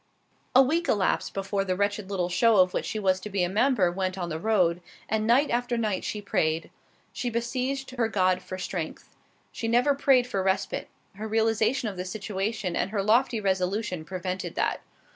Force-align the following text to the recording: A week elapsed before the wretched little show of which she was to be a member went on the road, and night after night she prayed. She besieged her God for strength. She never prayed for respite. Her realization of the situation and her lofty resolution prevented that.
A 0.55 0.63
week 0.63 0.87
elapsed 0.87 1.35
before 1.35 1.63
the 1.63 1.75
wretched 1.75 2.09
little 2.09 2.27
show 2.27 2.57
of 2.57 2.73
which 2.73 2.87
she 2.87 2.97
was 2.97 3.19
to 3.19 3.29
be 3.29 3.43
a 3.43 3.47
member 3.49 3.91
went 3.91 4.17
on 4.17 4.29
the 4.29 4.39
road, 4.39 4.81
and 5.07 5.27
night 5.27 5.51
after 5.51 5.77
night 5.77 6.03
she 6.03 6.23
prayed. 6.23 6.71
She 7.13 7.29
besieged 7.29 7.91
her 7.91 8.07
God 8.07 8.41
for 8.41 8.57
strength. 8.57 9.15
She 9.51 9.67
never 9.67 9.93
prayed 9.93 10.25
for 10.25 10.41
respite. 10.41 10.89
Her 11.13 11.27
realization 11.27 11.87
of 11.87 11.97
the 11.97 12.05
situation 12.05 12.75
and 12.75 12.89
her 12.89 13.03
lofty 13.03 13.39
resolution 13.39 14.03
prevented 14.03 14.55
that. 14.55 14.81